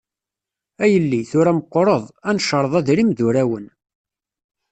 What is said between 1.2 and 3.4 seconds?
tura meqqreḍ, ad necreḍ adrim d